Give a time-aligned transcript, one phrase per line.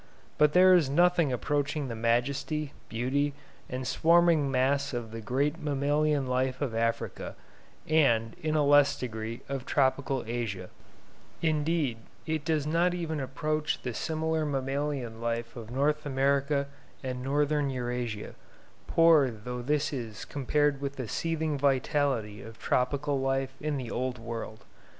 [0.39, 3.35] But there is nothing approaching the majesty, beauty,
[3.69, 7.35] and swarming mass of the great mammalian life of Africa
[7.87, 10.71] and, in a less degree, of tropical Asia;
[11.43, 16.65] indeed, it does not even approach the similar mammalian life of North America
[17.03, 18.33] and northern Eurasia,
[18.87, 24.17] poor though this is compared with the seething vitality of tropical life in the Old
[24.17, 24.65] World.